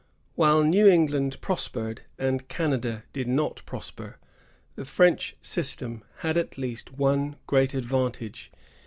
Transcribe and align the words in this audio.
While 0.33 0.63
New 0.63 0.87
England 0.87 1.39
prospered 1.41 2.01
and 2.17 2.47
Canada 2.47 3.03
did 3.13 3.27
not 3.27 3.61
prosper, 3.67 4.17
the 4.75 4.83
French 4.83 5.35
system 5.43 6.03
had 6.21 6.39
at 6.39 6.57
least 6.57 6.97
one 6.97 7.35
great 7.45 7.75
advantage. 7.75 8.49